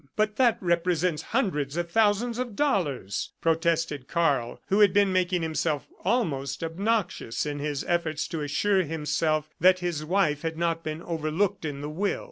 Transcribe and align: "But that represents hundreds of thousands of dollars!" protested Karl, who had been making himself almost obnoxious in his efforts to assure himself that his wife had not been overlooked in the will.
"But 0.15 0.37
that 0.37 0.57
represents 0.61 1.21
hundreds 1.29 1.77
of 1.77 1.91
thousands 1.91 2.39
of 2.39 2.55
dollars!" 2.55 3.33
protested 3.39 4.07
Karl, 4.07 4.59
who 4.69 4.79
had 4.79 4.93
been 4.93 5.13
making 5.13 5.43
himself 5.43 5.87
almost 6.03 6.63
obnoxious 6.63 7.45
in 7.45 7.59
his 7.59 7.83
efforts 7.83 8.27
to 8.29 8.41
assure 8.41 8.81
himself 8.81 9.51
that 9.59 9.77
his 9.77 10.03
wife 10.03 10.41
had 10.41 10.57
not 10.57 10.83
been 10.83 11.03
overlooked 11.03 11.65
in 11.65 11.81
the 11.81 11.89
will. 11.91 12.19